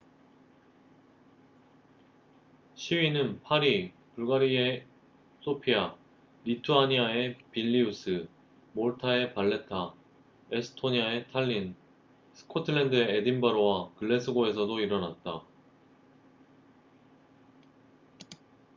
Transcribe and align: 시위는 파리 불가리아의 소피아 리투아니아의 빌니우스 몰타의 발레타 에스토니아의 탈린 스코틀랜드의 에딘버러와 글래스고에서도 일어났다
시위는 2.73 3.43
파리 3.43 3.93
불가리아의 4.15 4.87
소피아 5.41 5.95
리투아니아의 6.43 7.37
빌니우스 7.51 8.27
몰타의 8.73 9.35
발레타 9.35 9.93
에스토니아의 10.49 11.27
탈린 11.31 11.75
스코틀랜드의 12.33 13.17
에딘버러와 13.17 13.93
글래스고에서도 13.97 14.79
일어났다 14.79 15.43